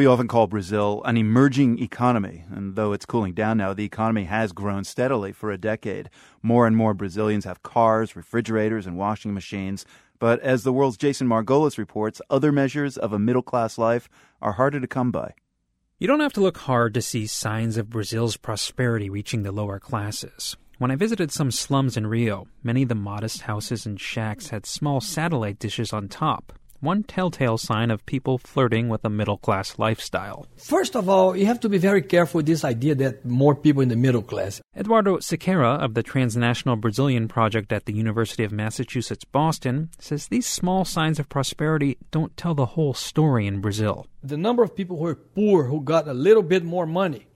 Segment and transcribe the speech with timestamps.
[0.00, 4.24] We often call Brazil an emerging economy, and though it's cooling down now, the economy
[4.24, 6.08] has grown steadily for a decade.
[6.42, 9.84] More and more Brazilians have cars, refrigerators, and washing machines.
[10.18, 14.08] But as the world's Jason Margolis reports, other measures of a middle class life
[14.40, 15.34] are harder to come by.
[15.98, 19.78] You don't have to look hard to see signs of Brazil's prosperity reaching the lower
[19.78, 20.56] classes.
[20.78, 24.64] When I visited some slums in Rio, many of the modest houses and shacks had
[24.64, 29.78] small satellite dishes on top, one telltale sign of people flirting with a middle class
[29.78, 30.46] lifestyle.
[30.56, 33.82] First of all, you have to be very careful with this idea that more people
[33.82, 34.60] in the middle class.
[34.76, 40.46] Eduardo Siqueira of the Transnational Brazilian Project at the University of Massachusetts Boston says these
[40.46, 44.06] small signs of prosperity don't tell the whole story in Brazil.
[44.22, 47.26] The number of people who are poor who got a little bit more money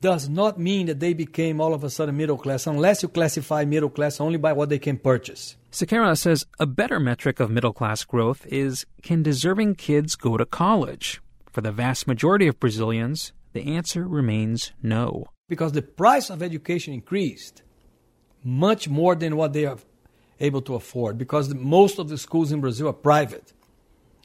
[0.00, 3.64] does not mean that they became all of a sudden middle class unless you classify
[3.64, 5.56] middle class only by what they can purchase.
[5.72, 10.46] Siqueira says a better metric of middle class growth is can deserving kids go to
[10.46, 11.20] college?
[11.50, 15.26] For the vast majority of Brazilians, the answer remains no.
[15.48, 17.62] Because the price of education increased
[18.44, 19.78] much more than what they are
[20.40, 23.52] able to afford because the, most of the schools in Brazil are private.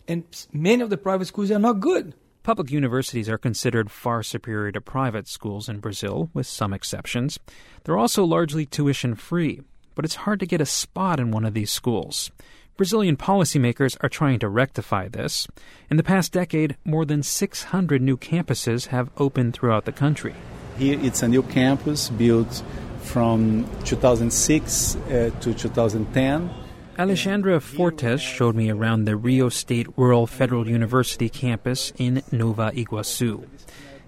[0.08, 2.14] And many of the private schools are not good.
[2.44, 7.40] Public universities are considered far superior to private schools in Brazil, with some exceptions.
[7.84, 9.62] They're also largely tuition free,
[9.96, 12.32] but it's hard to get a spot in one of these schools.
[12.76, 15.48] Brazilian policymakers are trying to rectify this.
[15.90, 20.36] In the past decade, more than 600 new campuses have opened throughout the country.
[20.78, 22.62] Here it's a new campus built
[23.04, 26.50] from 2006 uh, to 2010
[26.96, 33.48] Alexandre Fortes showed me around the Rio State Rural Federal University campus in Nova Iguaçu.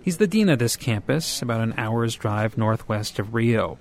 [0.03, 3.80] He's the dean of this campus, about an hour's drive northwest of Rio.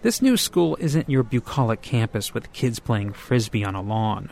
[0.00, 4.30] This new school isn't your bucolic campus with kids playing frisbee on a lawn.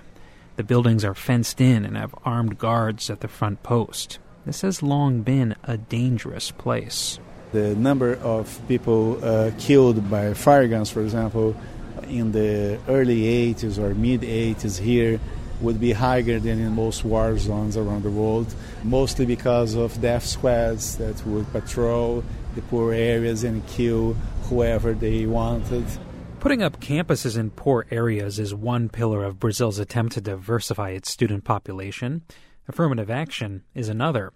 [0.57, 4.19] The buildings are fenced in and have armed guards at the front post.
[4.47, 7.19] This has long been a dangerous place.
[7.53, 11.55] The number of people uh, killed by fire guns, for example,
[12.09, 15.21] in the early 80s or mid 80s here
[15.61, 20.25] would be higher than in most war zones around the world, mostly because of death
[20.25, 22.23] squads that would patrol
[22.55, 24.15] the poor areas and kill
[24.45, 25.85] whoever they wanted.
[26.41, 31.11] Putting up campuses in poor areas is one pillar of Brazil's attempt to diversify its
[31.11, 32.23] student population.
[32.69, 34.33] Affirmative action is another.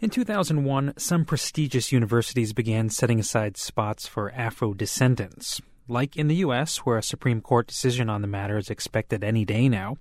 [0.00, 5.60] In 2001, some prestigious universities began setting aside spots for Afro descendants.
[5.92, 9.44] Like in the U.S., where a Supreme Court decision on the matter is expected any
[9.44, 9.98] day now,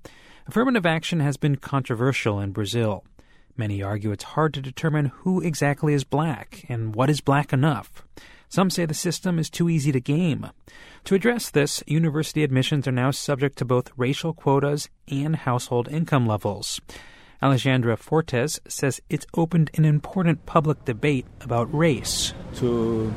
[0.48, 3.04] affirmative action has been controversial in Brazil.
[3.58, 8.06] Many argue it's hard to determine who exactly is black and what is black enough.
[8.48, 10.52] Some say the system is too easy to game.
[11.04, 16.26] To address this, university admissions are now subject to both racial quotas and household income
[16.26, 16.80] levels.
[17.42, 22.34] Alexandre Fortes says it's opened an important public debate about race.
[22.56, 23.14] To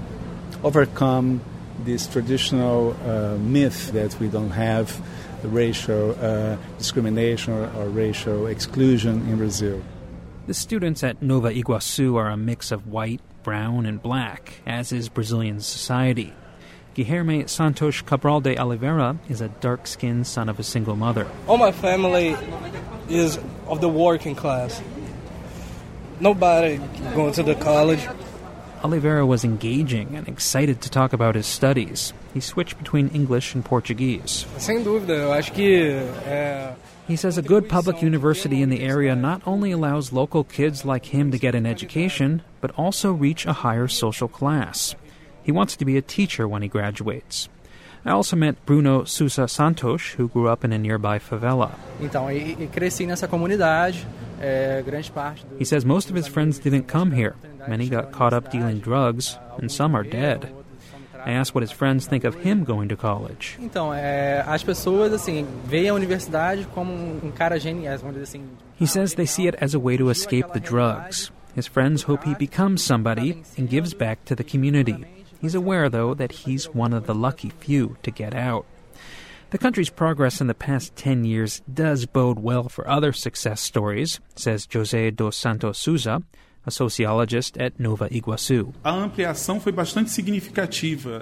[0.64, 1.40] overcome
[1.84, 5.00] this traditional uh, myth that we don't have
[5.42, 9.82] racial uh, discrimination or, or, racial exclusion in Brazil.
[10.46, 15.08] The students at Nova Iguaçu are a mix of white, brown, and black, as is
[15.08, 16.32] Brazilian society.
[16.94, 21.26] Guilherme Santos Cabral de Oliveira is a dark skinned son of a single mother.
[21.48, 22.36] All my family
[23.08, 24.80] is of the working class.
[26.20, 26.80] Nobody
[27.14, 28.06] going to the college.
[28.84, 32.12] Oliveira was engaging and excited to talk about his studies.
[32.34, 34.44] He switched between English and Portuguese.
[34.58, 36.02] Sem dúvida, eu acho que
[37.08, 41.06] he says a good public university in the area not only allows local kids like
[41.06, 44.94] him to get an education, but also reach a higher social class.
[45.42, 47.48] He wants to be a teacher when he graduates.
[48.04, 51.72] I also met Bruno Sousa Santos, who grew up in a nearby favela.
[54.44, 55.58] Então, cresci nessa comunidade.
[55.58, 57.34] He says most of his friends didn't come here.
[57.66, 60.52] Many got caught up dealing drugs, and some are dead.
[61.26, 63.56] I asked what his friends think of him going to college.
[63.58, 68.44] Então, as pessoas assim veem a universidade como um cara genial, vamos dizer assim.
[68.78, 71.32] He says they see it as a way to escape the drugs.
[71.56, 75.06] His friends hope he becomes somebody and gives back to the community.
[75.40, 78.66] He's aware, though, that he's one of the lucky few to get out.
[79.50, 84.20] The country's progress in the past 10 years does bode well for other success stories,
[84.34, 86.22] says Jose dos Santos Souza,
[86.66, 88.72] a sociologist at Nova Iguaçu.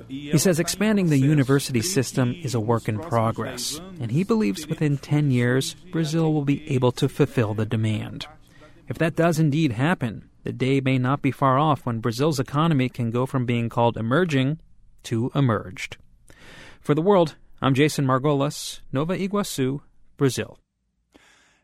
[0.08, 4.98] He says expanding the university system is a work in progress, and he believes within
[4.98, 8.26] 10 years, Brazil will be able to fulfill the demand.
[8.88, 12.88] If that does indeed happen, the day may not be far off when Brazil's economy
[12.88, 14.58] can go from being called emerging
[15.04, 15.96] to emerged.
[16.80, 19.82] For the world, I'm Jason Margolis, Nova Iguaçu,
[20.16, 20.58] Brazil.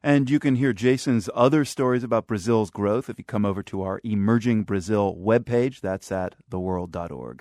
[0.00, 3.82] And you can hear Jason's other stories about Brazil's growth if you come over to
[3.82, 5.80] our Emerging Brazil webpage.
[5.80, 7.36] That's at theworld.org.